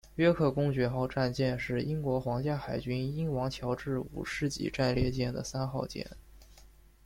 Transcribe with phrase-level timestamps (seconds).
[0.15, 6.09] 约克公爵号战舰是英国皇家海军英王乔治五世级战列舰的三号舰。